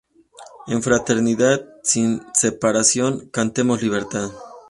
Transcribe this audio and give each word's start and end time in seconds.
En 0.65 0.81
fraternidad, 0.81 1.63
sin 1.83 2.23
separación, 2.33 3.29
¡Cantemos 3.29 3.83
Libertad! 3.83 4.31